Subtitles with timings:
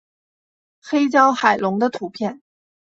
[0.83, 2.41] 黑胶海龙的图片